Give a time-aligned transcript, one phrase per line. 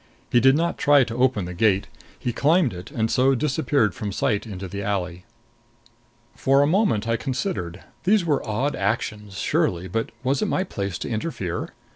[0.31, 4.11] He did not try to open the gate; he climbed it, and so disappeared from
[4.11, 5.25] sight into the alley.
[6.35, 7.83] For a moment I considered.
[8.03, 11.73] These were odd actions, surely; but was it my place to interfere?